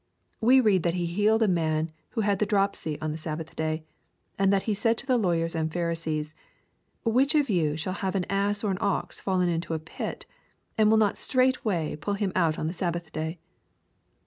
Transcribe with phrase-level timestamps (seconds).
[0.39, 3.83] We read that he healed a man who had the dropsy on the Sabbath day,
[4.39, 6.33] and then said to the lawyers and Pharisees,
[6.69, 10.25] *' Which of you shall have an ass or an ox fallen into a pit,
[10.75, 13.37] and will not straightway pull him out on the Sabbath day